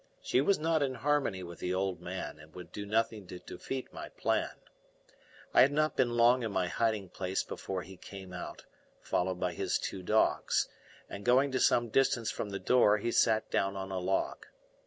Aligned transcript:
She 0.19 0.41
was 0.41 0.57
not 0.57 0.81
in 0.81 0.95
harmony 0.95 1.43
with 1.43 1.59
the 1.59 1.75
old 1.75 2.01
man, 2.01 2.39
and 2.39 2.55
would 2.55 2.71
do 2.71 2.87
nothing 2.87 3.27
to 3.27 3.37
defeat 3.37 3.93
my 3.93 4.09
plan. 4.09 4.55
I 5.53 5.61
had 5.61 5.71
not 5.71 5.95
been 5.95 6.17
long 6.17 6.41
in 6.41 6.51
my 6.51 6.65
hiding 6.65 7.09
place 7.09 7.43
before 7.43 7.83
he 7.83 7.97
came 7.97 8.33
out, 8.33 8.65
followed 9.03 9.39
by 9.39 9.53
his 9.53 9.77
two 9.77 10.01
dogs, 10.01 10.67
and 11.07 11.23
going 11.23 11.51
to 11.51 11.59
some 11.59 11.89
distance 11.89 12.31
from 12.31 12.49
the 12.49 12.57
door, 12.57 12.97
he 12.97 13.11
sat 13.11 13.51
down 13.51 13.75
on 13.75 13.91
a 13.91 13.99
log. 13.99 14.47